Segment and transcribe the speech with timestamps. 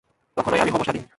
[0.37, 1.05] তখনই আমি হব স্বাধীন।